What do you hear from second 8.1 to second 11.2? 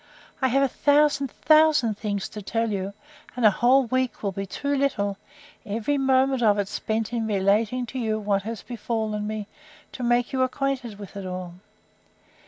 what has befallen me, to make you acquainted with